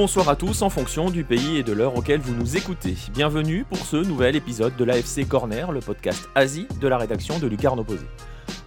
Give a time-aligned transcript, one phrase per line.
[0.00, 2.96] Bonsoir à tous en fonction du pays et de l'heure auquel vous nous écoutez.
[3.12, 7.46] Bienvenue pour ce nouvel épisode de l'AFC Corner, le podcast Asie de la rédaction de
[7.46, 8.06] Lucarne Opposé.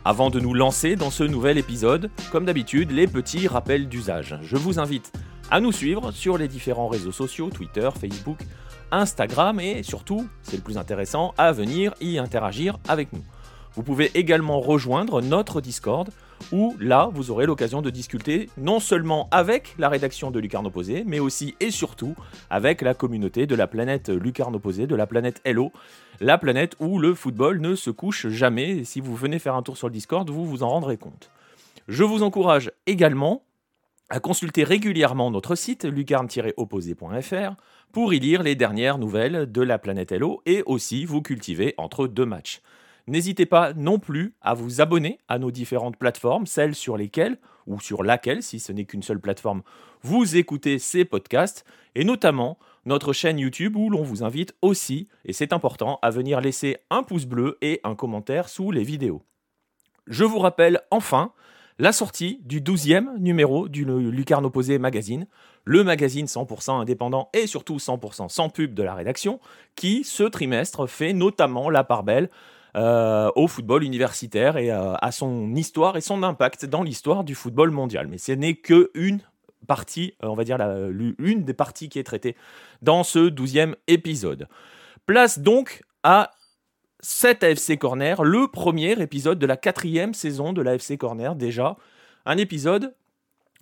[0.05, 4.37] Avant de nous lancer dans ce nouvel épisode, comme d'habitude, les petits rappels d'usage.
[4.43, 5.11] Je vous invite
[5.49, 8.37] à nous suivre sur les différents réseaux sociaux, Twitter, Facebook,
[8.91, 13.23] Instagram et surtout, c'est le plus intéressant, à venir y interagir avec nous.
[13.73, 16.11] Vous pouvez également rejoindre notre Discord
[16.51, 21.03] où là, vous aurez l'occasion de discuter non seulement avec la rédaction de Lucarne Opposé,
[21.05, 22.15] mais aussi et surtout
[22.49, 25.71] avec la communauté de la planète Lucarne Opposé, de la planète Hello,
[26.19, 28.83] la planète où le football ne se couche jamais.
[28.83, 31.29] Si vous venez faire un tour sur le Discord, vous vous en rendrez compte.
[31.87, 33.43] Je vous encourage également
[34.09, 37.55] à consulter régulièrement notre site lucarne-opposé.fr
[37.91, 42.07] pour y lire les dernières nouvelles de la planète Hello et aussi vous cultiver entre
[42.07, 42.61] deux matchs.
[43.07, 47.37] N'hésitez pas non plus à vous abonner à nos différentes plateformes, celles sur lesquelles,
[47.67, 49.61] ou sur laquelle, si ce n'est qu'une seule plateforme,
[50.01, 51.65] vous écoutez ces podcasts,
[51.95, 56.39] et notamment notre chaîne YouTube où l'on vous invite aussi, et c'est important, à venir
[56.39, 59.21] laisser un pouce bleu et un commentaire sous les vidéos.
[60.07, 61.33] Je vous rappelle enfin
[61.79, 65.27] la sortie du 12e numéro du Lucarne Opposé Magazine,
[65.65, 69.39] le magazine 100% indépendant et surtout 100% sans pub de la rédaction,
[69.75, 72.29] qui ce trimestre fait notamment la part belle
[72.75, 77.35] euh, au football universitaire et euh, à son histoire et son impact dans l'histoire du
[77.35, 78.07] football mondial.
[78.07, 79.19] Mais ce n'est qu'une
[79.67, 80.57] partie, euh, on va dire
[81.19, 82.35] une des parties qui est traitée
[82.81, 84.47] dans ce douzième épisode.
[85.05, 86.31] Place donc à
[86.99, 91.75] cet AFC Corner, le premier épisode de la quatrième saison de l'AFC Corner déjà.
[92.25, 92.95] Un épisode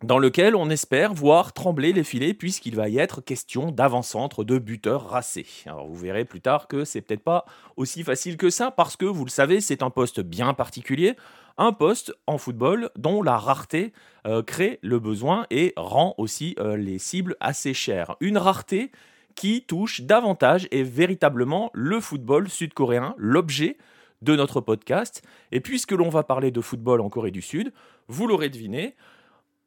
[0.04, 4.58] dans lequel on espère voir trembler les filets puisqu'il va y être question d'avant-centre de
[4.58, 5.46] buteurs racés.
[5.66, 7.46] Alors vous verrez plus tard que c'est peut-être pas
[7.78, 11.16] aussi facile que ça parce que vous le savez, c'est un poste bien particulier,
[11.58, 13.94] un poste en football dont la rareté
[14.26, 18.16] euh, crée le besoin et rend aussi euh, les cibles assez chères.
[18.20, 18.92] Une rareté
[19.36, 23.78] qui touche davantage et véritablement le football sud-coréen, l'objet
[24.22, 25.24] de notre podcast.
[25.52, 27.74] Et puisque l'on va parler de football en Corée du Sud,
[28.08, 28.96] vous l'aurez deviné,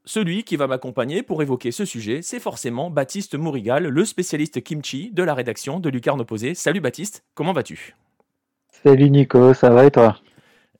[0.05, 5.11] celui qui va m'accompagner pour évoquer ce sujet, c'est forcément Baptiste Mourigal, le spécialiste kimchi
[5.11, 6.55] de la rédaction de Lucarne Opposé.
[6.55, 7.97] Salut Baptiste, comment vas-tu?
[8.71, 10.19] Salut Nico, ça va et toi?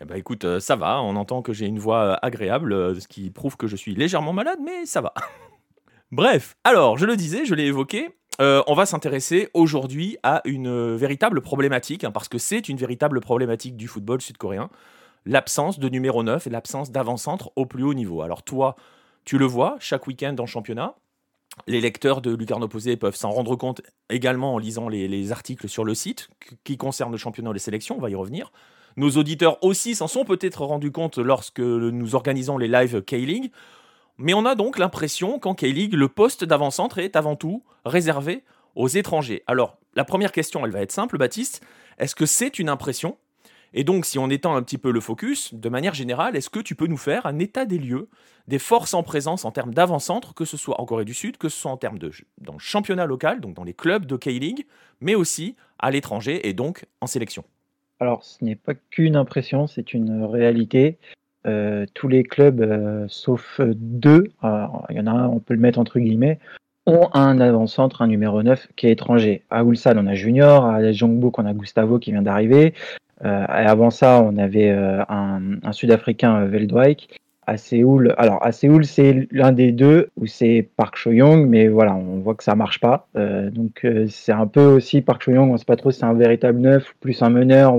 [0.01, 3.01] Eh ben écoute, euh, ça va, on entend que j'ai une voix euh, agréable, euh,
[3.01, 5.15] ce qui prouve que je suis légèrement malade, mais ça va.
[6.13, 11.41] Bref, alors, je le disais, je l'ai évoqué, on va s'intéresser aujourd'hui à une véritable
[11.41, 14.69] problématique, hein, parce que c'est une véritable problématique du football sud-coréen,
[15.25, 18.23] l'absence de numéro 9 et l'absence d'avant-centre au plus haut niveau.
[18.23, 18.77] Alors toi,
[19.25, 20.95] tu le vois chaque week-end en championnat.
[21.67, 23.81] Les lecteurs de Lucarne Opposé peuvent s'en rendre compte
[24.11, 26.29] également en lisant les, articles sur le site
[26.65, 28.53] qui concernent le championnat et les sélections, on va y revenir.
[28.97, 33.51] Nos auditeurs aussi s'en sont peut-être rendus compte lorsque nous organisons les lives K-League.
[34.19, 38.45] Mais on a donc l'impression qu'en K-League, le poste d'avant-centre est avant tout réservé
[38.77, 39.43] aux étrangers.
[39.47, 41.65] Alors, la première question, elle va être simple, Baptiste.
[41.99, 43.17] Est-ce que c'est une impression
[43.77, 46.61] et donc, si on étend un petit peu le focus, de manière générale, est-ce que
[46.61, 48.09] tu peux nous faire un état des lieux
[48.47, 51.49] des forces en présence en termes d'avant-centre, que ce soit en Corée du Sud, que
[51.49, 54.67] ce soit en termes de dans le championnat local, donc dans les clubs de K-League,
[55.01, 57.43] mais aussi à l'étranger et donc en sélection?
[57.99, 60.99] Alors, ce n'est pas qu'une impression, c'est une réalité.
[61.47, 65.61] Euh, tous les clubs, euh, sauf deux, il y en a un, on peut le
[65.61, 66.39] mettre entre guillemets,
[66.87, 69.43] ont un avant-centre, un numéro 9 qui est étranger.
[69.51, 72.75] À Ulsan, on a Junior, à Jongbuk, on a Gustavo qui vient d'arriver.
[73.25, 77.21] Euh, avant ça, on avait euh, un, Sud-Africain, euh, Veldwijk.
[77.47, 81.95] À Séoul, alors à Séoul, c'est l'un des deux où c'est Park Cho-young, mais voilà,
[81.95, 83.07] on voit que ça marche pas.
[83.15, 86.59] donc c'est un peu aussi Park Cho-young, on sait pas trop si c'est un véritable
[86.59, 87.75] neuf plus un meneur.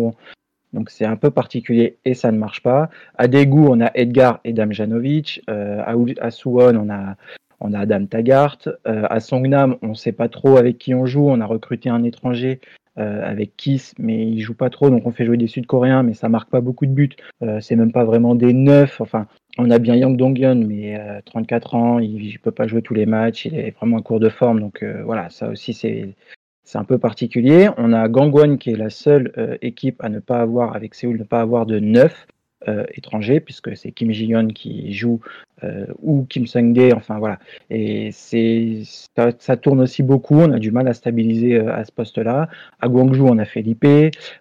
[0.74, 2.92] Donc c'est un peu particulier et ça ne marche pas.
[3.18, 5.42] À Daegu, on a Edgar et Damjanovic.
[5.48, 7.16] à, à Suwon, on a
[7.60, 8.60] on a Adam Taggart.
[8.86, 11.28] à Songnam, on ne sait pas trop avec qui on joue.
[11.28, 12.60] On a recruté un étranger
[12.98, 16.14] euh, avec Kiss, mais il joue pas trop, donc on fait jouer des Sud-Coréens, mais
[16.14, 17.10] ça marque pas beaucoup de buts.
[17.44, 19.02] Euh, c'est même pas vraiment des neufs.
[19.02, 19.28] Enfin,
[19.58, 22.94] on a bien Yang Dong-hyun, mais 34 euh, ans, il, ne peut pas jouer tous
[22.94, 26.16] les matchs, il est vraiment en cours de forme, donc voilà, ça aussi c'est
[26.64, 27.70] c'est un peu particulier.
[27.78, 31.24] On a Gangwon qui est la seule équipe à ne pas avoir, avec Séoul, ne
[31.24, 32.26] pas avoir de neuf.
[32.68, 35.20] Euh, étranger, puisque c'est Kim Ji-yeon qui joue
[35.64, 37.38] euh, ou Kim Sung-dae, enfin voilà.
[37.70, 41.92] Et c'est ça, tourne aussi beaucoup, on a du mal à stabiliser euh, à ce
[41.92, 42.50] poste-là.
[42.80, 43.86] À Guangzhou, on a Felipe,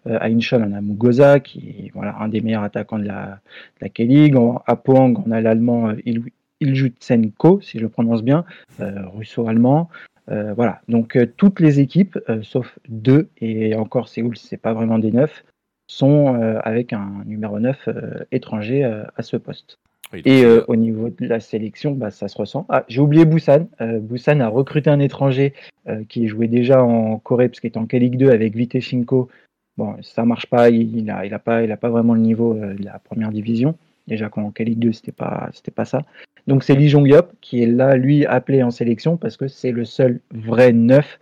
[0.06, 3.40] à Incheon, on a Mugoza, qui est voilà, un des meilleurs attaquants de la,
[3.80, 4.36] de la K-League.
[4.64, 6.22] À Pohang, on a l'allemand Il
[6.60, 8.44] Iljutsenko, si je le prononce bien,
[8.78, 9.90] russo-allemand.
[10.28, 15.44] voilà, donc toutes les équipes, sauf deux, et encore Séoul, c'est pas vraiment des neufs,
[15.86, 19.78] sont euh, avec un numéro 9 euh, étranger euh, à ce poste.
[20.12, 22.66] et euh, au niveau de la sélection, bah, ça se ressent.
[22.68, 23.68] Ah, j'ai oublié Busan.
[23.80, 25.52] Euh, Busan a recruté un étranger
[25.88, 29.28] euh, qui jouait déjà en Corée, parce qu'il était en K-League 2 avec Viteshinko.
[29.76, 32.54] Bon, ça marche pas, il n'a il a pas, il a pas vraiment le niveau
[32.54, 33.76] de la première division.
[34.06, 36.02] Déjà qu'en K-League 2, c'était pas, c'était pas ça.
[36.46, 39.84] Donc c'est Lee Jong-yop qui est là, lui, appelé en sélection parce que c'est le
[39.84, 41.18] seul vrai neuf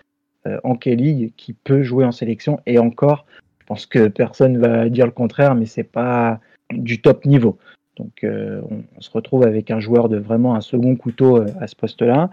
[0.65, 2.61] en K-League qui peut jouer en sélection.
[2.67, 3.25] Et encore,
[3.62, 6.41] je pense que personne va dire le contraire, mais c'est pas
[6.73, 7.59] du top niveau.
[7.97, 11.69] Donc euh, on, se retrouve avec un joueur de vraiment un second couteau euh, à
[11.69, 12.29] ce poste-là.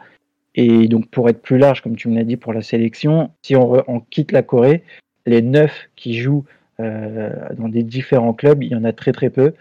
[0.55, 3.55] Et donc pour être plus large, comme tu me l'as dit pour la sélection, si
[3.55, 4.83] on, quitte la Corée,
[5.27, 6.45] les neuf qui jouent
[6.79, 9.53] euh, dans des différents clubs, il y en a très très peu,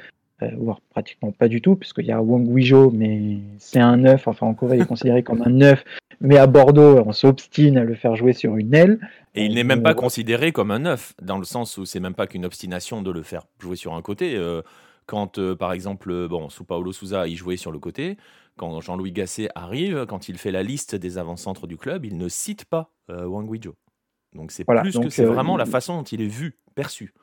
[0.57, 4.47] voire pratiquement pas du tout, puisqu'il y a Wang Guizhou, mais c'est un neuf, enfin
[4.47, 5.85] en Corée il est considéré comme un neuf,
[6.21, 8.99] mais à Bordeaux on s'obstine à le faire jouer sur une aile.
[9.35, 12.15] Et il n'est même pas considéré comme un neuf, dans le sens où c'est même
[12.15, 14.37] pas qu'une obstination de le faire jouer sur un côté.
[15.09, 18.19] Quand, euh, par exemple, euh, bon, sous Paolo Souza, il jouait sur le côté.
[18.59, 22.29] Quand Jean-Louis Gasset arrive, quand il fait la liste des avant-centres du club, il ne
[22.29, 23.73] cite pas euh, Wang Guizhou.
[24.35, 27.15] Donc c'est plus que c'est vraiment la façon dont il est vu, perçu.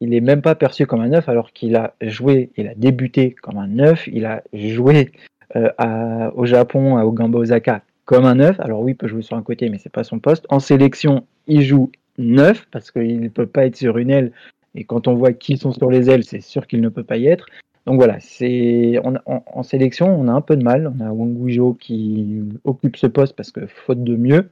[0.00, 3.32] Il n'est même pas perçu comme un neuf alors qu'il a joué, il a débuté
[3.32, 5.10] comme un neuf, il a joué
[5.56, 8.58] au Japon, à Ogamba Osaka comme un neuf.
[8.60, 10.46] Alors oui, il peut jouer sur un côté, mais c'est pas son poste.
[10.48, 14.32] En sélection, il joue neuf parce qu'il ne peut pas être sur une aile
[14.74, 17.18] et quand on voit qui sont sur les ailes, c'est sûr qu'il ne peut pas
[17.18, 17.44] y être.
[17.84, 20.90] Donc voilà, c'est en, sélection, on a un peu de mal.
[20.98, 24.48] On a Wang qui occupe ce poste parce que faute de mieux,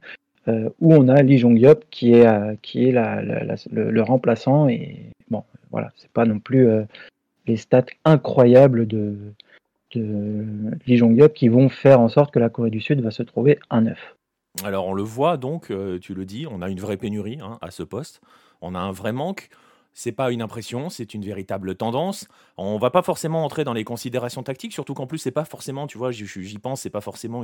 [0.47, 2.27] euh, ou on a Lee Jong Yop qui est,
[2.61, 4.69] qui est le, remplaçant.
[4.69, 4.97] Et
[5.31, 6.83] bon, voilà, c'est pas non plus euh,
[7.47, 9.15] les stats incroyables de,
[9.97, 13.81] de qui vont faire en sorte que la Corée du Sud va se trouver un
[13.81, 14.15] neuf.
[14.63, 15.71] Alors on le voit donc,
[16.01, 18.21] tu le dis, on a une vraie pénurie hein, à ce poste.
[18.61, 19.49] On a un vrai manque
[19.97, 22.27] c'est pas une impression, c'est une véritable tendance.
[22.55, 25.87] On va pas forcément entrer dans les considérations tactiques, surtout qu'en plus c'est pas forcément,
[25.87, 27.41] tu vois, j'y pense, c'est pas forcément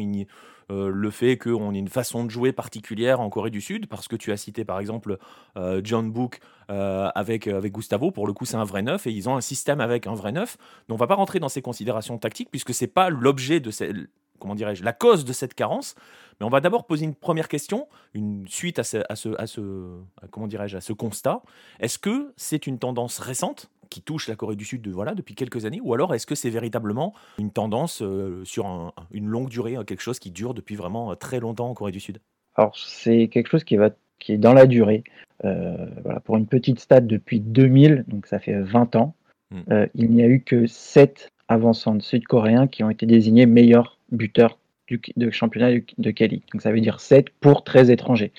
[0.70, 4.08] euh, le fait qu'on ait une façon de jouer particulière en Corée du Sud, parce
[4.08, 5.18] que tu as cité par exemple
[5.58, 9.28] euh, John Book euh, avec, Gustavo, pour le coup c'est un vrai neuf et ils
[9.28, 10.58] ont un système avec un vrai neuf.
[10.88, 13.96] Donc on va pas rentrer dans ces considérations tactiques puisque c'est pas l'objet de cette
[14.44, 15.96] comment dirais-je, la cause de cette carence.
[16.40, 19.48] Mais on va d'abord poser une première question, une suite à ce, à ce, à
[19.48, 20.02] ce
[20.32, 21.42] comment dirais-je, à ce constat.
[21.80, 25.34] Est-ce que c'est une tendance récente qui touche la Corée du Sud de, voilà, depuis
[25.34, 29.78] quelques années, ou alors est-ce que c'est véritablement une tendance euh, sur une longue durée,
[29.88, 32.20] quelque chose qui dure depuis vraiment euh, très longtemps en Corée du Sud?
[32.56, 35.04] Alors c'est quelque chose qui, va, qui est dans la durée.
[35.46, 39.16] Euh, voilà, pour une petite stade depuis 2000, donc ça fait 20 ans,
[39.52, 39.86] hmm.
[39.94, 44.58] il n'y a eu que 7 avançants sud-coréens qui ont été désignés meilleurs buteurs
[44.88, 45.00] du,
[45.32, 46.44] championnat de Cali.
[46.52, 48.32] Donc ça veut dire 7 pour 13 étrangers.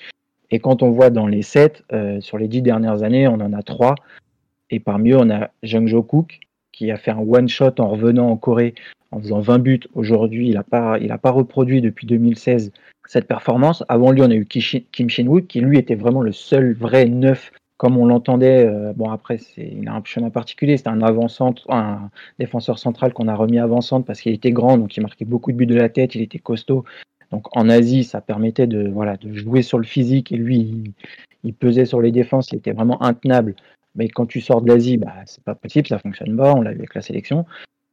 [0.51, 3.53] Et quand on voit dans les 7, euh, sur les 10 dernières années, on en
[3.53, 3.95] a 3.
[4.69, 6.39] Et parmi eux, on a Jung Jo Kook,
[6.71, 8.75] qui a fait un one-shot en revenant en Corée
[9.11, 9.79] en faisant 20 buts.
[9.93, 12.71] Aujourd'hui, il n'a pas, pas reproduit depuis 2016
[13.07, 13.83] cette performance.
[13.87, 17.51] Avant lui, on a eu Kim Shin-wook, qui lui était vraiment le seul vrai neuf
[17.77, 22.79] comme on l'entendait, euh, bon après il a un chemin particulier, c'était un un défenseur
[22.79, 25.65] central qu'on a remis avant-centre parce qu'il était grand, donc il marquait beaucoup de buts
[25.65, 26.85] de la tête, il était costaud.
[27.31, 30.93] Donc en Asie, ça permettait de voilà de jouer sur le physique et lui
[31.43, 33.55] il, pesait sur les défenses, il était vraiment intenable.
[33.95, 36.71] Mais quand tu sors de l'Asie, bah c'est pas possible, ça fonctionne pas, on l'a
[36.71, 37.45] vu avec la sélection.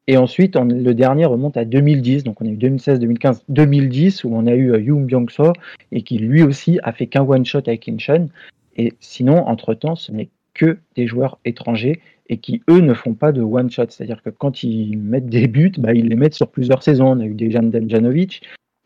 [0.08, 4.34] Et ensuite, le dernier remonte à 2010, donc on a eu 2016, 2015, 2010 où
[4.34, 5.52] on a eu euh, Yoon Byung-so
[5.92, 8.28] et qui lui aussi a fait qu'un one shot avec Incheon
[8.76, 13.32] et sinon, entre-temps, ce n'est que des joueurs étrangers et qui, eux, ne font pas
[13.32, 13.86] de one-shot.
[13.88, 17.08] C'est-à-dire que quand ils mettent des buts, bah, ils les mettent sur plusieurs saisons.
[17.08, 18.42] On a eu Dejan Demjanovic,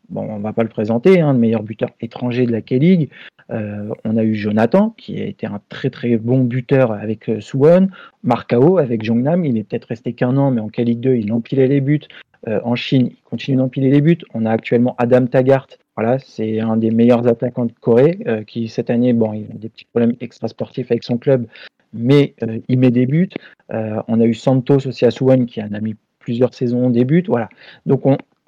[0.09, 3.09] bon, on ne va pas le présenter, hein, le meilleur buteur étranger de la K-League.
[3.49, 7.39] Euh, on a eu Jonathan, qui a été un très très bon buteur avec euh,
[7.39, 7.87] Suwon.
[8.23, 11.67] Marcao avec Jongnam, il est peut-être resté qu'un an, mais en K-League 2, il empilait
[11.67, 12.01] les buts.
[12.47, 14.17] Euh, en Chine, il continue d'empiler les buts.
[14.33, 15.67] On a actuellement Adam Taggart,
[15.97, 19.55] voilà, c'est un des meilleurs attaquants de Corée euh, qui cette année, bon, il a
[19.55, 21.47] des petits problèmes extra-sportifs avec son club,
[21.91, 23.29] mais euh, il met des buts.
[23.73, 27.03] Euh, on a eu Santos aussi à Suwon qui en a mis plusieurs saisons des
[27.03, 27.23] buts.
[27.27, 27.49] Voilà.
[27.87, 28.03] Donc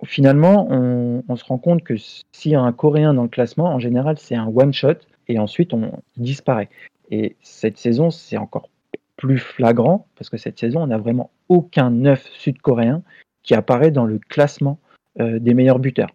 [0.06, 3.80] finalement, on, se rend compte que s'il y a un Coréen dans le classement, en
[3.80, 6.70] général, c'est un one-shot et ensuite on disparaît.
[7.10, 8.70] Et cette saison, c'est encore
[9.18, 13.02] plus flagrant parce que cette saison, on n'a vraiment aucun neuf sud-coréen
[13.42, 14.78] qui apparaît dans le classement
[15.18, 16.12] des meilleurs buteurs.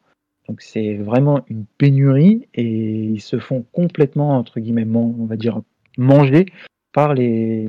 [0.48, 5.60] Donc c'est vraiment une pénurie et ils se font complètement, entre guillemets, on va dire,
[5.96, 6.46] manger
[6.92, 7.66] par les,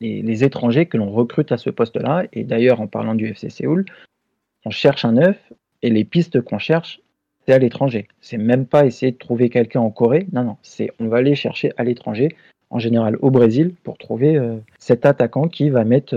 [0.00, 2.24] les, étrangers que l'on recrute à ce poste-là.
[2.32, 3.84] Et d'ailleurs, en parlant du FC Séoul,
[4.64, 5.38] on cherche un neuf
[5.82, 7.00] et les pistes qu'on cherche,
[7.46, 8.08] c'est à l'étranger.
[8.20, 10.26] C'est même pas essayer de trouver quelqu'un en Corée.
[10.32, 12.34] Non, non, c'est on va aller chercher à l'étranger,
[12.70, 16.16] en général au Brésil, pour trouver euh, cet attaquant qui va mettre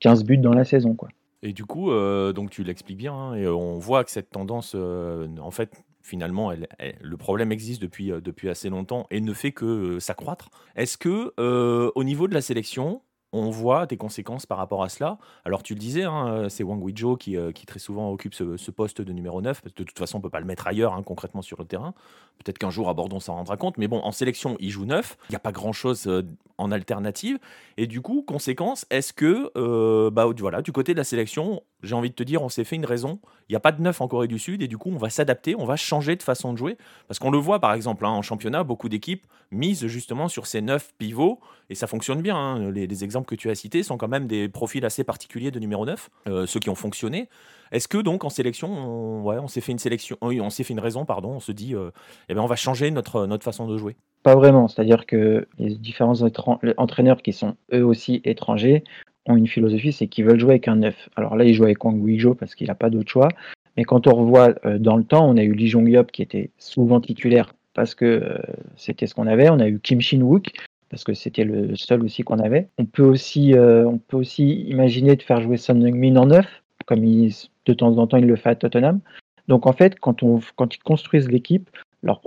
[0.00, 0.94] 15 euh, buts dans la saison.
[0.94, 1.08] Quoi.
[1.42, 4.72] Et du coup, euh, donc tu l'expliques bien, hein, et on voit que cette tendance,
[4.74, 9.52] euh, en fait, finalement, le problème existe depuis, euh, depuis assez longtemps et ne fait
[9.52, 10.50] que s'accroître.
[10.74, 11.32] Est-ce que,
[11.94, 15.18] au niveau de la sélection, on voit des conséquences par rapport à cela.
[15.44, 18.70] Alors tu le disais, hein, c'est Wang Guizhou qui, euh, qui très souvent occupe ce,
[18.70, 20.66] poste de numéro 9, parce que de toute façon on ne peut pas le mettre
[20.66, 21.94] ailleurs hein, concrètement sur le terrain.
[22.38, 24.84] Peut-être qu'un jour à Bordeaux on s'en rendra compte, mais bon, en sélection il joue
[24.84, 26.22] 9, il n'y a pas grand-chose euh,
[26.56, 27.38] en alternative,
[27.76, 31.94] et du coup, conséquence, est-ce que, euh, bah, voilà, du côté de la sélection, j'ai
[31.94, 34.00] envie de te dire, on s'est fait une raison, il n'y a pas de 9
[34.00, 36.52] en Corée du Sud, et du coup on va s'adapter, on va changer de façon
[36.52, 40.28] de jouer, parce qu'on le voit par exemple hein, en championnat, beaucoup d'équipes misent justement
[40.28, 43.82] sur ces 9 pivots, et ça fonctionne bien, les, les exemples que tu as cités
[43.82, 47.28] sont quand même des profils assez particuliers de numéro 9, euh, ceux qui ont fonctionné.
[47.72, 51.04] Est-ce que donc en sélection, on, s'est fait une sélection, on s'est fait une raison,
[51.04, 51.90] pardon, on se dit, euh,
[52.30, 53.96] eh ben, on va changer notre, notre façon de jouer?
[54.22, 56.22] Pas vraiment, c'est-à-dire que les différents
[56.76, 58.82] entraîneurs qui sont eux aussi étrangers
[59.26, 61.10] ont une philosophie, c'est qu'ils veulent jouer avec un 9.
[61.16, 63.28] Alors là, ils jouent avec Wang Guizhou parce qu'il n'a pas d'autre choix.
[63.76, 66.50] Mais quand on revoit euh, dans le temps, on a eu Lee Jong-yop qui était
[66.56, 68.40] souvent titulaire parce que
[68.76, 69.50] c'était ce qu'on avait.
[69.50, 70.50] On a eu Kim Shin-wook
[70.90, 72.68] parce que c'était le seul aussi qu'on avait.
[72.78, 76.46] On peut aussi, euh, on peut aussi imaginer de faire jouer Son Heung-min en neuf,
[76.86, 79.00] comme de temps en temps il le fait à Tottenham.
[79.48, 81.70] Donc en fait, quand, on, quand ils construisent l'équipe,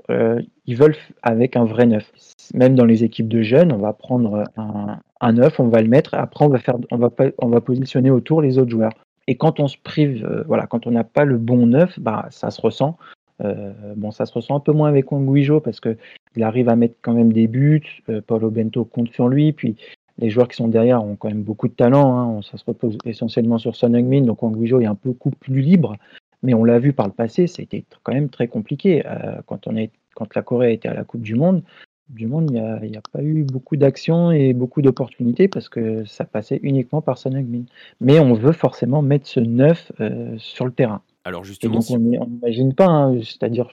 [0.10, 2.12] euh, ils veulent avec un vrai neuf.
[2.54, 5.88] Même dans les équipes de jeunes, on va prendre un, un neuf, on va le
[5.88, 8.94] mettre, et après on va faire, on va, on va positionner autour les autres joueurs.
[9.28, 12.28] Et quand on se prive, euh, voilà, quand on n'a pas le bon neuf, bah
[12.32, 12.98] ça se ressent.
[13.44, 16.96] Euh, bon, ça se ressent un peu moins avec Guijo parce qu'il arrive à mettre
[17.02, 18.04] quand même des buts.
[18.10, 19.52] Euh, Paulo Bento compte sur lui.
[19.52, 19.76] Puis
[20.18, 22.38] les joueurs qui sont derrière ont quand même beaucoup de talent.
[22.38, 22.42] Hein.
[22.44, 24.22] Ça se repose essentiellement sur Son Heung-min.
[24.22, 25.96] Donc Guijo est un peu plus libre.
[26.44, 29.04] Mais on l'a vu par le passé, c'était quand même très compliqué.
[29.06, 31.62] Euh, quand, on est, quand la Corée était à la Coupe du Monde,
[32.10, 36.26] du monde, il n'y a, pas eu beaucoup d'actions et beaucoup d'opportunités parce que ça
[36.26, 37.64] passait uniquement par Son Heung-min.
[38.02, 39.94] Mais on veut forcément mettre ce neuf
[40.38, 41.02] sur le terrain.
[41.24, 43.72] Alors justement, on n'imagine pas, hein, c'est-à-dire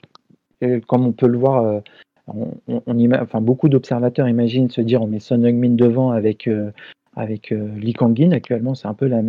[0.87, 1.79] comme on peut le voir, euh,
[2.27, 6.71] on, enfin, beaucoup d'observateurs imaginent se dire on met Son Heung-min devant avec euh,
[7.15, 9.21] avec euh, Lee Kang-in actuellement, c'est un peu la,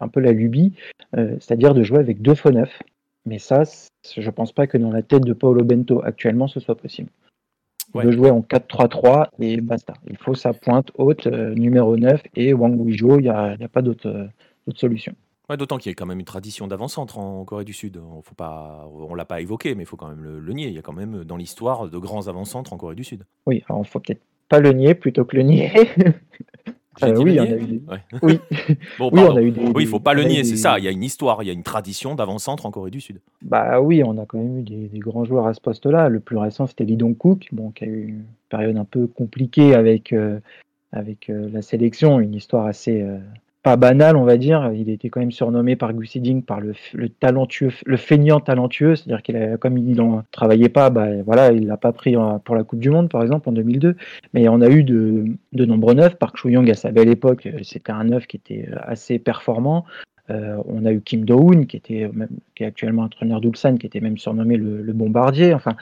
[0.00, 0.72] un peu la lubie,
[1.14, 2.82] c'est-à-dire de jouer avec deux faux neufs.
[3.24, 3.62] Mais ça,
[4.16, 7.08] je pense pas que dans la tête de Paolo Bento actuellement ce soit possible.
[7.94, 9.92] De jouer en 4-3-3 et basta.
[10.08, 13.82] Il faut sa pointe haute, numéro 9 et Wang Guizhou, il n'y a, a, pas
[13.82, 14.28] d'autre
[14.74, 15.14] solution.
[15.56, 17.98] D'autant qu'il y a quand même une tradition d'avant-centre en Corée du Sud.
[17.98, 20.68] On faut pas, on l'a pas évoqué, mais il faut quand même le, nier.
[20.68, 23.24] Il y a quand même dans l'histoire de grands avant-centres en Corée du Sud.
[23.46, 25.72] Oui, alors il faut peut-être pas le nier plutôt que le nier.
[27.02, 27.82] Euh, oui, on a eu des...
[28.22, 28.38] oui.
[28.98, 30.78] bon, oui, on a eu des, oui, il faut pas le nier, c'est ça.
[30.78, 33.20] Il y a une histoire, il y a une tradition d'avant-centre en Corée du Sud.
[33.40, 36.08] Bah oui, on a quand même eu des, grands joueurs à ce poste-là.
[36.08, 39.74] Le plus récent, c'était Lee Dong-kook, bon, qui a eu une période un peu compliquée
[39.74, 40.38] avec, euh,
[40.92, 43.02] avec euh, la sélection, une histoire assez,
[43.62, 44.72] pas banal, on va dire.
[44.74, 46.74] Il était quand même surnommé par Gus Ding par le,
[47.08, 51.76] talentueux, le feignant talentueux, c'est-à-dire qu'il comme il ne travaillait pas, bah, voilà, il l'a
[51.76, 53.96] pas pris pour la Coupe du Monde, par exemple, en 2002.
[54.34, 56.16] Mais on a eu de, nombreux neufs.
[56.16, 59.84] Park Chu-young, à sa belle époque, c'était un neuf qui était assez performant.
[60.30, 62.10] Euh, on a eu Kim Do-hoon, qui, était
[62.54, 65.54] qui est actuellement entraîneur d'Ulsan, qui était même surnommé le, bombardier.
[65.54, 65.76] Enfin,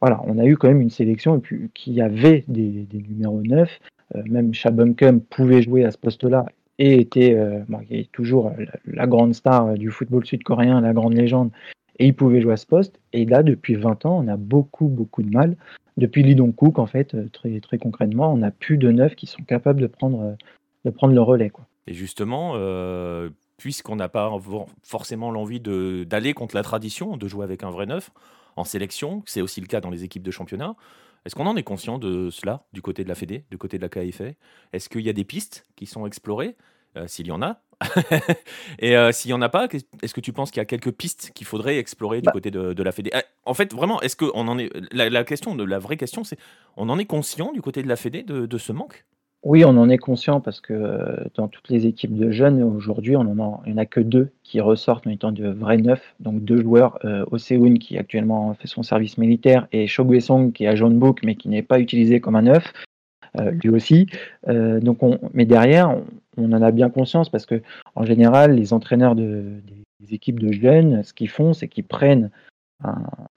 [0.00, 1.42] voilà, on a eu quand même une sélection
[1.74, 3.80] qui avait des, numéros 9.
[4.14, 4.94] Euh, même Shabum
[5.30, 6.46] pouvait jouer à ce poste-là
[6.78, 8.52] et était euh, est toujours
[8.86, 11.50] la, grande star euh, du football sud-coréen, la grande légende,
[11.98, 13.00] et il pouvait jouer à ce poste.
[13.12, 15.56] Et là, depuis 20 ans, on a beaucoup, beaucoup de mal.
[15.96, 19.26] Depuis Lee Dong-kook, en fait, euh, très, très concrètement, on n'a plus de neufs qui
[19.26, 20.36] sont capables de prendre,
[20.84, 21.52] de prendre le relais.
[21.86, 22.54] Et justement,
[23.58, 24.32] puisqu'on n'a pas
[24.82, 28.10] forcément l'envie d'aller contre la tradition, de jouer avec un vrai neuf
[28.56, 30.74] en sélection, c'est aussi le cas dans les équipes de championnat,
[31.24, 33.82] est-ce qu'on en est conscient de cela du côté de la Fédé, du côté de
[33.82, 34.32] la KFA
[34.72, 36.56] Est-ce qu'il y a des pistes qui sont explorées?
[36.96, 37.60] Euh, S'il y en a.
[38.78, 39.66] Et euh, s'il n'y en a pas,
[40.02, 42.50] est-ce que tu penses qu'il y a quelques pistes qu'il faudrait explorer du bah côté
[42.50, 43.10] de, la Fédé?
[43.12, 44.70] Ah, En fait, vraiment, est-ce qu'on en est.
[44.92, 46.38] La, question, de, la vraie question, c'est
[46.76, 49.04] on en est conscient du côté de la Fédé de ce manque?
[49.44, 53.14] Oui, on en est conscient parce que euh, dans toutes les équipes de jeunes, aujourd'hui,
[53.14, 56.14] on en en a que deux qui ressortent en étant de vrais neufs.
[56.18, 57.24] Donc deux joueurs, euh,
[57.78, 61.50] qui actuellement fait son service militaire et Song qui est à John Book mais qui
[61.50, 62.72] n'est pas utilisé comme un neuf,
[63.38, 64.06] euh, lui aussi.
[64.48, 65.94] Euh, donc on, mais derrière,
[66.38, 67.60] on, en a bien conscience parce que
[67.96, 69.60] en général, les entraîneurs de,
[70.00, 72.30] des équipes de jeunes, ce qu'ils font, c'est qu'ils prennent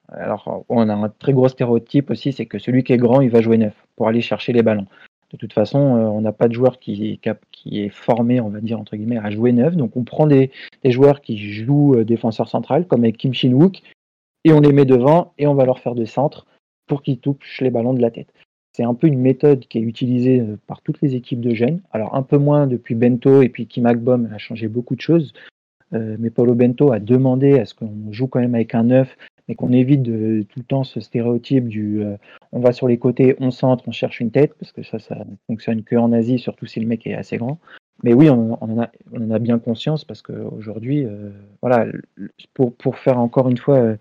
[0.10, 3.30] alors, on a un très gros stéréotype aussi, c'est que celui qui est grand, il
[3.30, 4.88] va jouer neuf pour aller chercher les ballons.
[5.32, 7.20] De toute façon, euh, on n'a pas de joueur qui,
[7.66, 9.76] est formé, on va dire, entre guillemets, à jouer neuf.
[9.76, 10.52] Donc on prend des,
[10.86, 13.82] joueurs qui jouent euh, défenseur central, comme avec Kim Shin-wook,
[14.46, 16.46] et on les met devant et on va leur faire des centres
[16.88, 18.34] pour qu'ils touchent les ballons de la tête.
[18.72, 21.82] c'est un peu une méthode qui est utilisée euh, par toutes les équipes de jeunes.
[21.92, 25.34] Alors un peu moins depuis Bento et puis Kim Agbom a changé beaucoup de choses.
[25.94, 29.16] Mais Paulo Bento a demandé à ce qu'on joue quand même avec un 9,
[29.48, 32.18] mais qu'on évite de, tout le temps ce stéréotype du euh,
[32.52, 35.16] on va sur les côtés, on centre, on cherche une tête, parce que ça, ça
[35.16, 37.60] ne fonctionne que en Asie, surtout si le mec est assez grand.
[38.04, 41.88] Mais oui, on, en, a, bien conscience parce qu'aujourd'hui, euh, voilà,
[42.54, 43.98] pour, faire encore une fois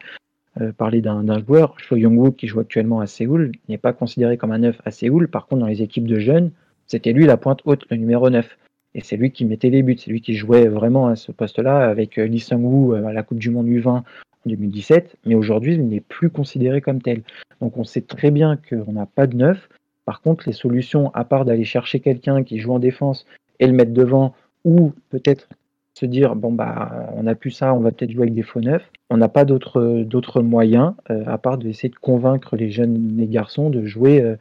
[0.61, 4.53] euh, parler d'un joueur, Cho Young-woo qui joue actuellement à Séoul, n'est pas considéré comme
[4.53, 5.29] un 9 à Séoul.
[5.29, 6.51] Par contre, dans les équipes de jeunes,
[6.87, 8.59] c'était lui la pointe haute, le numéro 9.
[8.95, 11.89] Et c'est lui qui mettait les buts, c'est lui qui jouait vraiment à ce poste-là
[11.89, 14.05] avec Lee Sung-woo à la Coupe du Monde U20 en
[14.47, 15.17] 2017.
[15.27, 17.23] Mais aujourd'hui, il n'est plus considéré comme tel.
[17.61, 19.69] Donc on sait très bien qu'on n'a pas de neuf.
[20.05, 23.27] Par contre, les solutions, à part d'aller chercher quelqu'un qui joue en défense
[23.59, 24.35] et le mettre devant,
[24.65, 25.49] ou peut-être
[25.95, 28.61] se dire bon bah on a plus ça, on va peut-être jouer avec des faux
[28.61, 28.89] neufs.
[29.09, 33.71] On n'a pas d'autres moyens euh, à part d'essayer de convaincre les jeunes les garçons
[33.71, 34.37] de jouer euh,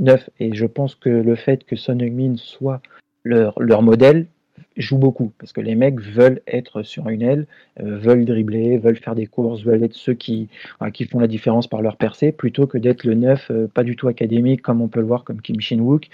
[0.00, 0.28] neuf.
[0.38, 2.80] Et je pense que le fait que Son Heung-min soit
[3.24, 4.26] leur modèle
[4.76, 7.46] joue beaucoup parce que les mecs veulent être sur une aile,
[7.80, 10.48] euh, veulent dribbler, veulent faire des courses, veulent être ceux qui,
[10.92, 13.96] qui font la différence par leur percée plutôt que d'être le neuf euh, pas du
[13.96, 16.08] tout académique comme on peut le voir comme Kim Shin-wook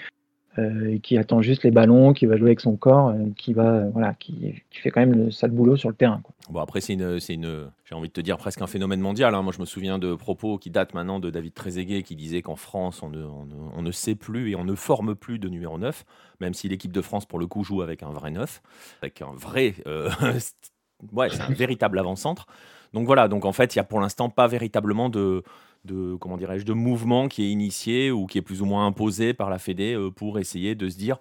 [0.57, 3.89] euh, qui attend juste les ballons, qui va jouer avec son corps, euh, qui va
[3.89, 6.21] voilà, qui, fait quand même le sale boulot sur le terrain.
[6.49, 9.35] Bon après c'est une, une, j'ai envie de te dire presque un phénomène mondial.
[9.35, 9.41] Hein.
[9.41, 12.55] Moi je me souviens de propos qui datent maintenant de David Trezeguet qui disait qu'en
[12.55, 16.05] France on ne, on, ne, sait plus et on ne forme plus de numéro 9,
[16.39, 18.61] même si l'équipe de France pour le coup joue avec un vrai 9,
[19.01, 20.09] avec un vrai, euh,
[21.11, 22.45] ouais c'est un véritable avant-centre.
[22.93, 25.43] Donc voilà, donc en fait il y a pour l'instant pas véritablement de
[25.85, 29.33] de comment dirais-je de mouvement qui est initié ou qui est plus ou moins imposé
[29.33, 31.17] par la Fédé euh, pour essayer de se dire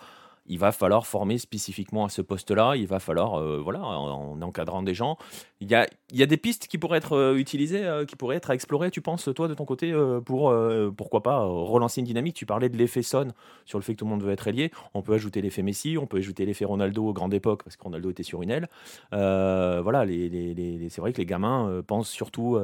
[0.46, 4.82] il va falloir former spécifiquement à ce poste-là, il va falloir, euh, voilà, en, encadrant
[4.82, 5.16] des gens.
[5.64, 8.90] Il y a, des pistes qui pourraient être euh, utilisées, euh, qui pourraient être explorées,
[8.90, 10.54] tu penses, toi, de ton côté, pour,
[10.96, 12.34] pourquoi pas, relancer une dynamique?
[12.34, 13.28] Tu parlais de l'effet Son,
[13.64, 14.70] sur le fait que tout le monde veut être ailier.
[14.92, 17.82] On peut ajouter l'effet Messi, on peut ajouter l'effet Ronaldo aux grande époque, parce que
[17.82, 18.68] Ronaldo était sur une aile.
[19.10, 22.58] voilà, c'est vrai que les gamins pensent surtout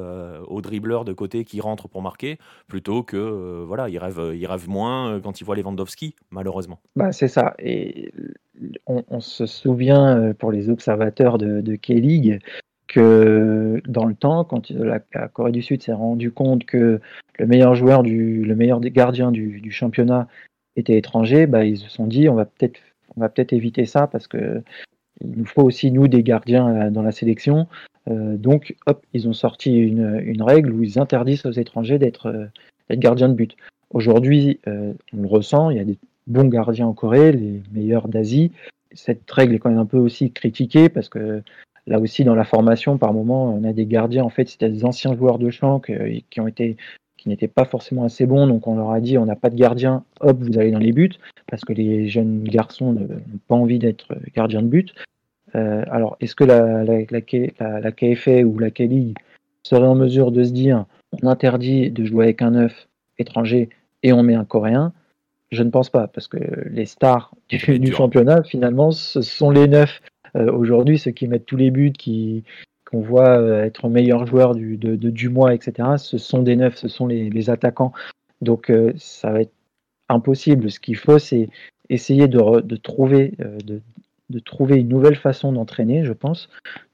[0.47, 2.37] aux dribbleurs de côté qui rentrent pour marquer,
[2.67, 6.79] plutôt que, voilà, ils rêvent, ils rêvent moins quand ils voient Lewandowski, malheureusement.
[6.95, 7.55] Bah, c'est ça.
[7.59, 8.11] Et
[8.85, 12.39] on, se souvient euh, pour les observateurs de, de K-League
[12.91, 14.99] que dans le temps, quand la,
[15.29, 16.99] Corée du Sud s'est rendu compte que
[17.39, 20.27] le meilleur joueur, du, le meilleur gardien du, championnat
[20.75, 22.81] était étranger, bah, ils se sont dit on va peut-être
[23.15, 24.61] peut-être éviter ça parce que
[25.21, 27.67] il nous faut aussi nous des gardiens euh, dans la sélection.
[28.09, 32.49] Euh, donc hop, ils ont sorti une, une, règle où ils interdisent aux étrangers d'être
[32.91, 33.55] gardiens de but.
[33.91, 38.51] Aujourd'hui, on le ressent, il y a des bons gardiens en Corée, les meilleurs d'Asie.
[38.93, 41.41] Cette règle est quand même un peu aussi critiquée parce que
[41.87, 44.85] là aussi dans la formation, par moment, on a des gardiens en fait, c'était des
[44.85, 46.77] anciens joueurs de champ qui ont été
[47.21, 49.55] qui n'étaient pas forcément assez bons, donc on leur a dit on n'a pas de
[49.55, 51.11] gardien, hop, vous allez dans les buts,
[51.47, 53.07] parce que les jeunes garçons n'ont
[53.47, 54.95] pas envie d'être gardiens de but.
[55.53, 59.17] Euh, alors, est-ce que la, la, la, la, KFA ou la K-League
[59.61, 60.85] serait en mesure de se dire
[61.21, 62.87] on interdit de jouer avec un neuf
[63.19, 63.69] étranger
[64.01, 64.91] et on met un coréen?
[65.51, 66.39] Je ne pense pas, parce que
[66.69, 70.01] les stars du, championnat, finalement, ce sont les neufs.
[70.35, 72.43] Euh, aujourd'hui, ceux qui mettent tous les buts, qui
[72.89, 76.87] qu'on voit euh, être meilleurs joueurs du, du mois, etc., ce sont des neufs, ce
[76.87, 77.93] sont les, attaquants.
[78.41, 79.53] Donc, euh, ça va être
[80.09, 80.69] impossible.
[80.69, 81.49] Ce qu'il faut, c'est
[81.89, 83.35] essayer de, trouver,
[84.29, 86.49] une nouvelle façon d'entraîner, je pense,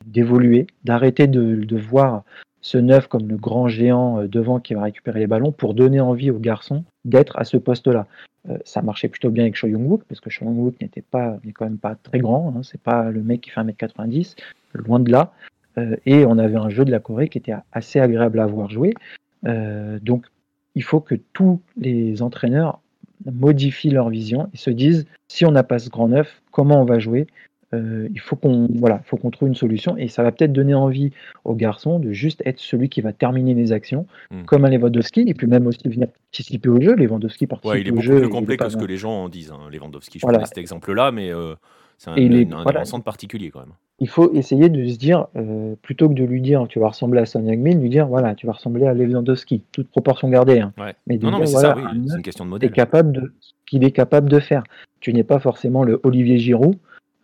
[0.06, 2.24] d'évoluer, d'arrêter de voir
[2.62, 6.32] ce neuf comme le grand géant devant qui va récupérer les ballons pour donner envie
[6.32, 8.08] aux garçons d'être à ce poste-là.
[8.50, 11.52] Euh, ça marchait plutôt bien avec Choi Young-wook, parce que Choi Young-wook n'était pas, n'est
[11.52, 14.36] quand même pas très grand, hein, c'est pas le mec qui fait 1m90,
[14.74, 15.34] loin de là.
[15.78, 18.70] Euh, et on avait un jeu de la Corée qui était assez agréable à voir
[18.70, 18.94] jouer.
[19.46, 20.26] Euh, donc,
[20.76, 22.80] il faut que tous les entraîneurs
[23.26, 26.86] modifient leur vision et se disent si on n'a pas ce grand neuf, comment on
[26.86, 27.28] va jouer
[27.74, 30.74] euh, il faut qu'on voilà, faut qu'on trouve une solution et ça va peut-être donner
[30.74, 31.12] envie
[31.44, 34.44] aux garçons de juste être celui qui va terminer les actions, hmm.
[34.46, 36.96] comme un Lewandowski, et puis même aussi venir participer au jeu.
[36.96, 39.52] Lewandowski participe ouais, il est beaucoup plus complet que ce que les gens en disent.
[39.52, 40.46] Hein, Lewandowski, je voilà.
[40.46, 41.56] cet exemple-là, mais euh,
[41.98, 43.74] c'est un, un, particulier quand même.
[44.00, 47.20] Il faut essayer de se dire, euh, plutôt que de lui dire tu vas ressembler
[47.20, 50.60] à Son Heung-min, lui dire voilà, tu vas ressembler à Lewandowski, toute proportion gardée.
[50.60, 50.74] Hein.
[51.08, 52.72] Mais non, non, mais c'est ça, oui, c'est une question de modèle.
[52.72, 53.34] Capable de,
[53.66, 54.64] qu'il est capable de faire.
[55.00, 56.76] Tu n'es pas forcément le Olivier Giroud,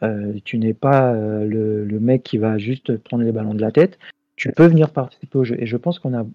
[0.03, 3.71] euh, tu n'es pas euh, le, mec qui va juste prendre les ballons de la
[3.71, 3.97] tête.
[4.35, 5.55] Tu peux venir participer au jeu.
[5.59, 6.25] Et je pense qu'on a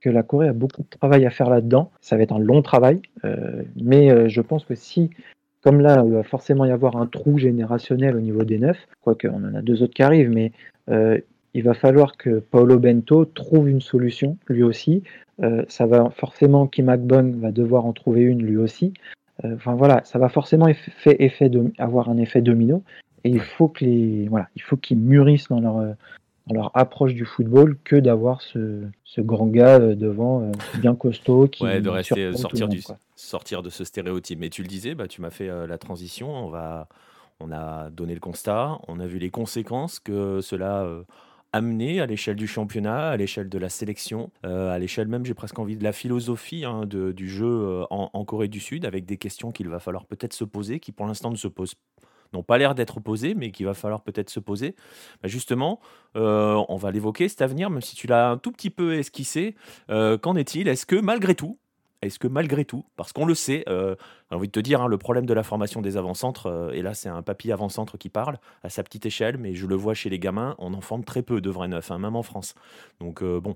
[0.00, 1.92] que la Corée a beaucoup de travail à faire là-dedans.
[2.00, 5.10] Ça va être un long travail, euh, mais je pense que si,
[5.60, 9.28] comme là, il va forcément y avoir un trou générationnel au niveau des neufs, quoique
[9.28, 10.50] on en a deux autres qui arrivent, mais
[11.54, 15.04] il va falloir que Paolo Bento trouve une solution, lui aussi.
[15.68, 18.94] Ça va forcément, Kim Akbon va devoir en trouver une, lui aussi.
[19.44, 22.82] Enfin voilà, ça va forcément effet, effet avoir un effet domino.
[23.24, 25.76] Et il faut que les, voilà, il faut qu'ils mûrissent dans leur,
[26.46, 31.64] dans leur approche du football que d'avoir ce, ce, grand gars devant, bien costaud, qui
[31.64, 32.82] ouais, de rester sortir du,
[33.14, 34.38] sortir de ce stéréotype.
[34.40, 36.34] Mais tu le disais, bah, tu m'as fait la transition.
[36.34, 36.88] On va,
[37.40, 40.86] on a donné le constat, on a vu les conséquences que cela
[41.52, 45.34] amener à l'échelle du championnat, à l'échelle de la sélection, euh, à l'échelle même, j'ai
[45.34, 49.18] presque envie de la philosophie hein, du jeu euh, en, Corée du Sud, avec des
[49.18, 51.74] questions qu'il va falloir peut-être se poser, qui pour l'instant ne se posent
[52.32, 54.74] n'ont pas l'air d'être posées, mais qu'il va falloir peut-être se poser.
[55.22, 55.80] Bah, justement,
[56.16, 59.54] euh, on va l'évoquer cet avenir, même si tu l'as un tout petit peu esquissé.
[59.88, 60.68] Qu'en est-il?
[60.68, 61.58] Est-ce que malgré tout,
[62.02, 63.94] est-ce que malgré tout, parce qu'on le sait, euh,
[64.28, 66.82] j'ai envie de te dire, hein, le problème de la formation des avant-centres, euh, et
[66.82, 69.94] là c'est un papy avant-centre qui parle à sa petite échelle, mais je le vois
[69.94, 72.54] chez les gamins, on en forme très peu de vrais neufs, hein, même en France.
[72.98, 73.54] Donc euh, bon,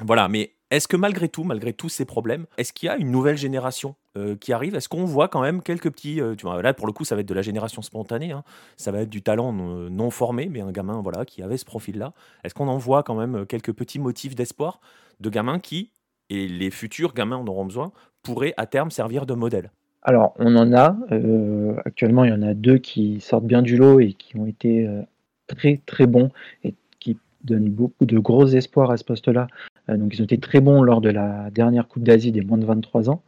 [0.00, 3.10] voilà, mais est-ce que malgré tout, malgré tous ces problèmes, est-ce qu'il y a une
[3.10, 3.94] nouvelle génération
[4.40, 6.20] qui arrive Est-ce qu'on voit quand même quelques petits...
[6.42, 8.44] vois, là, pour le coup, ça va être de la génération spontanée, hein.
[8.76, 12.12] ça va être du talent non, formé, mais un gamin voilà, qui avait ce profil-là.
[12.44, 14.80] Est-ce qu'on en voit quand même quelques petits motifs d'espoir
[15.20, 15.90] de gamins qui,
[16.30, 19.70] et les futurs gamins en auront besoin, pourraient à terme servir de modèle?
[20.02, 20.96] Alors, on en a.
[21.12, 24.46] Euh, actuellement, il y en a deux qui sortent bien du lot et qui ont
[24.46, 25.02] été euh,
[25.46, 26.30] très très bons
[26.64, 29.48] et qui donnent beaucoup de gros espoirs à ce poste-là.
[29.88, 32.58] Euh, donc, ils ont été très bons lors de la dernière Coupe d'Asie des moins
[32.58, 33.22] de 23 ans,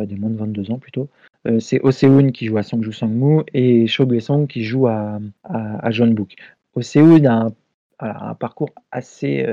[0.00, 1.08] des moins de 22 ans plutôt.
[1.58, 6.36] c'est Oseun qui joue à Sangju Sangmu et Cho Song qui joue à, à, Jeonbuk.
[6.74, 7.52] Oseun a un,
[7.98, 9.46] a un parcours assez,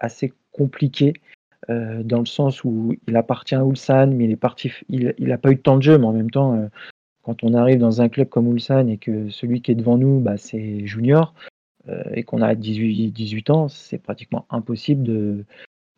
[0.00, 1.12] assez compliqué
[1.70, 5.38] euh, dans le sens où il appartient à Ulsan, mais il est parti, il n'a
[5.38, 6.66] pas eu de temps de jeu, mais en même temps, euh,
[7.22, 10.20] quand on arrive dans un club comme Ulsan et que celui qui est devant nous,
[10.20, 11.34] bah, c'est Junior,
[11.88, 15.44] euh, et qu'on a 18, 18 ans, c'est pratiquement impossible de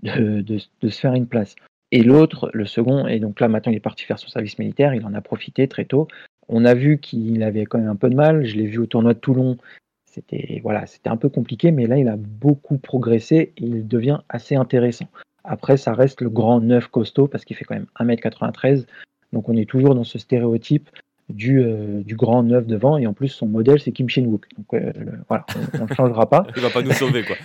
[0.03, 1.57] de, de, se faire une place.
[1.97, 4.93] Et l'autre, le second, et donc là maintenant il est parti faire son service militaire,
[4.93, 6.09] il en a profité très tôt.
[6.47, 8.85] On a vu qu'il avait quand même un peu de mal, je l'ai vu au
[8.85, 9.57] tournoi de Toulon,
[10.05, 14.19] c'était voilà, c'était un peu compliqué, mais là il a beaucoup progressé et il devient
[14.29, 15.09] assez intéressant.
[15.43, 18.85] Après, ça reste le grand neuf costaud parce qu'il fait quand même 1m93.
[19.33, 20.91] Donc on est toujours dans ce stéréotype
[21.31, 22.99] du, euh, du grand neuf devant.
[22.99, 24.45] Et en plus, son modèle, c'est Kim Shin-wook.
[24.59, 24.93] Donc euh,
[25.29, 25.47] voilà,
[25.81, 26.47] on ne changera pas.
[26.57, 27.37] Il va pas nous sauver, quoi.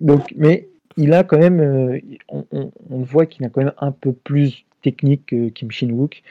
[0.00, 2.70] Donc, mais il a quand même, euh, on,
[3.02, 6.22] voit qu'il a quand même un peu plus technique que Kim Shin-wook.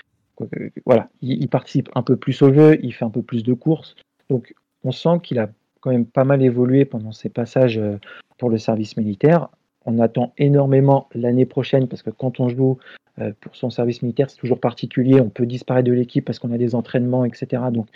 [0.85, 3.53] Voilà, il, il, participe un peu plus au jeu, il fait un peu plus de
[3.53, 3.95] courses.
[4.29, 4.53] Donc
[4.83, 5.49] on sent qu'il a
[5.81, 7.81] quand même pas mal évolué pendant ses passages
[8.37, 9.49] pour le service militaire
[9.85, 12.77] on attend énormément l'année prochaine parce que quand on joue
[13.19, 15.19] euh, pour son service militaire, c'est toujours particulier.
[15.19, 17.63] On peut disparaître de l'équipe parce qu'on a des entraînements, etc.
[17.71, 17.87] Donc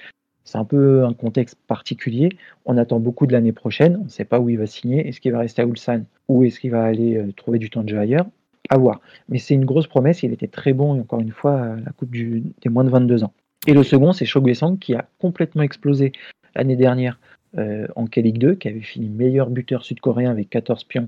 [0.44, 2.30] c'est un peu un contexte particulier.
[2.66, 3.98] On attend beaucoup de l'année prochaine.
[4.02, 5.08] On ne sait pas où il va signer.
[5.08, 7.84] Est-ce qu'il va rester à Ulsan ou est-ce qu'il va aller euh, trouver du temps
[7.84, 8.26] de jeu ailleurs?
[8.70, 9.02] À voir.
[9.30, 10.24] Mais c'est une grosse promesse.
[10.24, 13.34] Il était très bon, encore une fois, à la Coupe des moins de 22 ans.
[13.68, 16.12] Et le second, c'est Sang qui a complètement explosé
[16.56, 17.20] l'année dernière
[17.58, 21.08] euh, en K-League 2, qui avait fini meilleur buteur sud-coréen avec 14 pions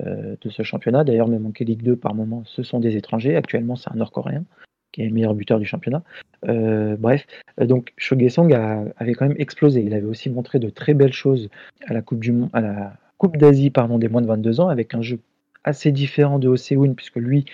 [0.00, 1.04] euh, de ce championnat.
[1.04, 3.36] D'ailleurs, même en K-League 2, par moment, ce sont des étrangers.
[3.36, 4.44] Actuellement, c'est un Nord-Coréen
[4.92, 6.02] qui est le meilleur buteur du championnat.
[6.48, 7.26] Euh, bref,
[7.60, 8.52] euh, donc Shogesong
[8.96, 9.82] avait quand même explosé.
[9.82, 11.48] Il avait aussi montré de très belles choses
[11.86, 14.68] à la Coupe du Monde, à la Coupe d'Asie pardon des moins de 22 ans,
[14.68, 15.20] avec un jeu
[15.64, 17.44] assez différent de Oseun, puisque lui,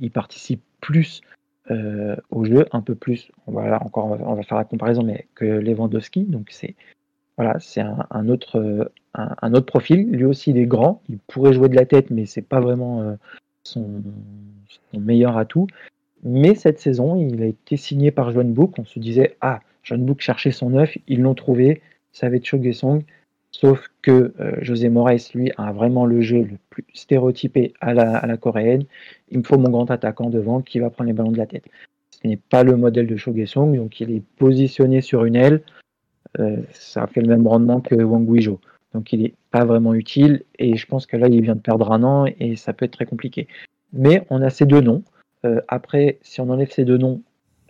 [0.00, 1.20] il participe plus
[1.68, 3.30] au jeu, un peu plus.
[3.46, 6.24] Voilà, encore, on va faire la comparaison, mais que Lewandowski.
[6.24, 6.74] Donc c'est
[7.36, 8.84] voilà, c'est un, autre, euh,
[9.14, 10.08] un, autre profil.
[10.10, 11.02] Lui aussi, il est grand.
[11.08, 13.16] Il pourrait jouer de la tête, mais c'est pas vraiment euh,
[13.64, 14.02] son,
[14.92, 15.66] meilleur atout.
[16.24, 18.74] Mais cette saison, il a été signé par Joan Book.
[18.78, 21.82] On se disait, ah, Joan Book cherchait son neuf, ils l'ont trouvé.
[22.12, 23.04] Ça va être Cho Song.
[23.50, 28.36] Sauf que euh, José Moraes, lui, a vraiment le jeu le plus stéréotypé à la,
[28.36, 28.84] coréenne.
[29.30, 31.66] Il me faut mon grand attaquant devant qui va prendre les ballons de la tête.
[32.10, 35.62] Ce n'est pas le modèle de Cho Song, donc il est positionné sur une aile.
[36.40, 38.58] Euh, ça fait le même rendement que Wang Guizhou.
[38.92, 41.92] Donc il n'est pas vraiment utile et je pense que là il vient de perdre
[41.92, 43.46] un an et ça peut être très compliqué.
[43.92, 45.02] Mais on a ces deux noms.
[45.44, 47.22] Euh, après, si on enlève ces deux noms,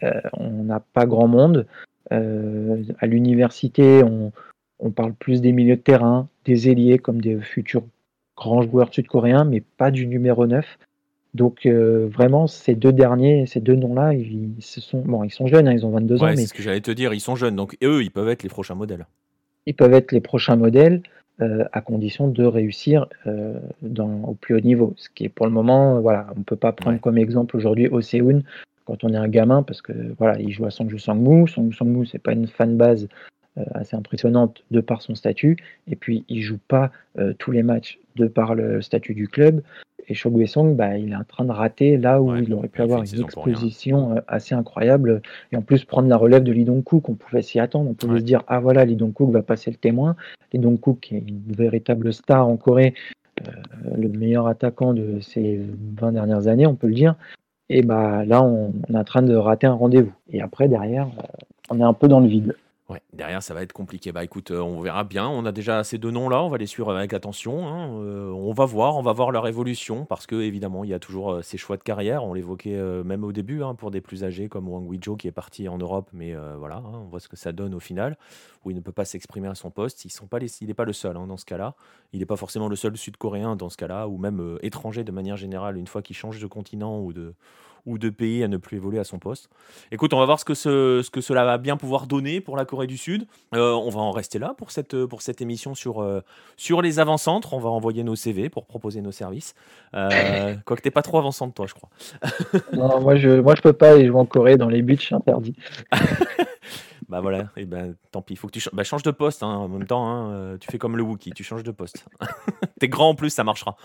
[0.02, 1.66] euh, on n'a pas grand monde.
[2.10, 4.32] à l'université, on,
[4.78, 7.84] on, parle plus des milieux de terrain, des ailiers comme des futurs
[8.36, 10.64] grands joueurs sud-coréens, mais pas du numéro 9.
[11.34, 15.66] Donc euh, vraiment, ces deux derniers, ces deux noms-là, ils, sont, bon, ils sont jeunes,
[15.66, 16.26] hein, ils ont 22 ans.
[16.26, 16.36] Mais...
[16.36, 18.48] C'est ce que j'allais te dire, ils sont jeunes, donc eux, ils peuvent être les
[18.48, 19.06] prochains modèles.
[19.66, 21.02] Ils peuvent être les prochains modèles
[21.40, 24.94] euh, à condition de réussir euh, dans, au plus haut niveau.
[24.96, 27.88] Ce qui est pour le moment, voilà, on ne peut pas prendre comme exemple aujourd'hui
[27.88, 28.42] Oseun
[28.84, 31.48] quand on est un gamin, parce que voilà, il joue à Sangju Sangmu.
[31.48, 33.08] Sangju Sangmu, c'est pas une fan base
[33.74, 35.56] assez impressionnante de par son statut.
[35.88, 36.90] Et puis, il joue pas
[37.38, 39.62] tous les matchs de par le statut du club.
[40.08, 42.82] Et Shogwe Song, bah, il est en train de rater là où il aurait pu
[42.82, 45.22] avoir une exposition assez incroyable.
[45.52, 47.88] Et en plus, prendre la relève de Lee Dong-kook, on pouvait s'y attendre.
[47.90, 50.16] On pouvait se dire, ah voilà, Lee Dong-kook va passer le témoin.
[50.52, 52.94] Lee Dong-kook, qui est une véritable star en Corée,
[53.96, 55.60] le meilleur attaquant de ces
[56.00, 57.16] 20 dernières années, on peut le dire.
[57.70, 60.12] Et bah là, on, est en train de rater un rendez-vous.
[60.30, 61.08] Et après, derrière,
[61.70, 62.54] on est un peu dans le vide.
[62.88, 64.12] Ouais, derrière, ça va être compliqué.
[64.12, 65.28] Bah écoute, euh, on verra bien.
[65.28, 67.66] On a déjà ces deux noms-là, on va les suivre avec attention.
[67.66, 67.88] hein.
[68.00, 70.98] Euh, on va voir, on va voir leur évolution parce que évidemment, il y a
[70.98, 72.24] toujours euh, ces choix de carrière.
[72.24, 75.32] On l'évoquait même au début hein, pour des plus âgés comme Wang Weizhou qui est
[75.32, 78.16] parti en Europe, mais voilà, hein, on voit ce que ça donne au final,
[78.64, 80.04] où il ne peut pas s'exprimer à son poste.
[80.04, 81.74] Il n'est pas le seul dans ce cas-là.
[82.12, 85.36] Il n'est pas forcément le seul Sud-Coréen dans ce cas-là, ou même étranger de manière
[85.36, 87.34] générale une fois qu'il change de continent ou de
[87.86, 89.50] ou de pays à ne plus évoluer à son poste.
[89.90, 92.64] Écoute, on va voir ce que, ce, que cela va bien pouvoir donner pour la
[92.64, 93.03] Corée du Sud.
[93.54, 96.22] Euh, on va en rester là pour cette, pour cette émission sur, euh,
[96.56, 97.54] sur les avant-centres.
[97.54, 99.54] On va envoyer nos CV pour proposer nos services.
[99.94, 101.90] Euh, quoique t'es pas trop avant-centre, toi, je crois.
[102.72, 105.06] non, moi je, moi je peux pas aller jouer en Corée dans les buts, je
[105.06, 105.56] suis interdit.
[107.10, 109.68] Bah voilà, et ben tant pis, faut que tu bah, changes de poste hein, en
[109.68, 110.08] même temps.
[110.08, 112.06] Hein, tu fais comme le Wookie, tu changes de poste.
[112.80, 113.76] T'es grand en plus, ça marchera.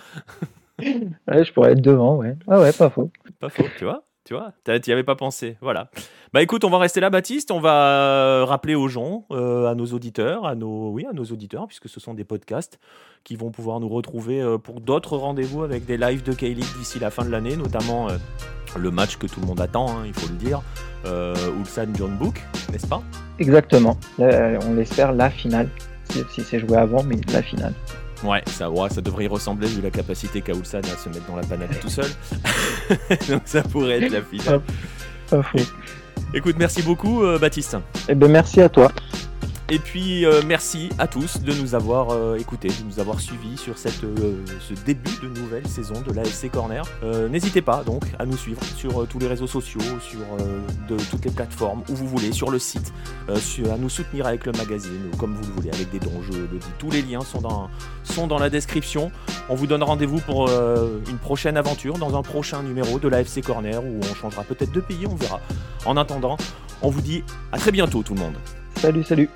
[0.80, 2.38] Ouais, je pourrais être devant, ouais.
[2.48, 3.12] Ah ouais, pas faux.
[3.40, 5.58] Pas faux, tu vois tu vois, t'y avais pas pensé.
[5.60, 5.90] Voilà.
[6.34, 7.50] Bah écoute, on va rester là, Baptiste.
[7.50, 11.66] On va rappeler aux gens, euh, à nos auditeurs, à nos, oui, à nos auditeurs,
[11.66, 12.80] puisque ce sont des podcasts
[13.24, 17.00] qui vont pouvoir nous retrouver euh, pour d'autres rendez-vous avec des lives de K-League d'ici
[17.00, 18.18] la fin de l'année, notamment euh,
[18.78, 20.62] le match que tout le monde attend, hein, il faut le dire,
[21.06, 22.40] Ulsan John Book,
[22.72, 23.02] n'est-ce pas?
[23.40, 23.98] Exactement.
[24.20, 25.70] on l'espère la finale,
[26.08, 27.74] si c'est joué avant, mais la finale.
[28.24, 31.26] Ouais, ça, ouais, ça devrait y ressembler vu la capacité qu'a Ulsan à se mettre
[31.28, 32.10] dans la panade tout seul.
[33.30, 34.62] Donc ça pourrait être la finale.
[36.34, 37.78] Écoute, merci beaucoup euh, Baptiste.
[38.08, 38.92] Eh ben merci à toi.
[39.72, 43.56] Et puis euh, merci à tous de nous avoir euh, écoutés, de nous avoir suivis
[43.56, 46.84] sur cette, euh, ce début de nouvelle saison de l'AFC Corner.
[47.30, 50.20] N'hésitez pas donc à nous suivre sur tous les réseaux sociaux, sur
[50.88, 52.92] de, toutes les plateformes où vous voulez, sur le site,
[53.28, 56.38] à nous soutenir avec le magazine, ou comme vous le voulez, avec des dons, je
[56.38, 56.60] le dis.
[56.78, 57.70] Tous les liens sont dans,
[58.04, 59.12] sont dans la description.
[59.50, 63.84] On vous donne rendez-vous pour une prochaine aventure, dans un prochain numéro de l'AFC Corner,
[63.84, 65.40] où on changera peut-être de pays, on verra.
[65.86, 66.38] En attendant,
[66.82, 68.36] on vous dit à très bientôt tout le monde.
[68.76, 69.30] Salut, salut.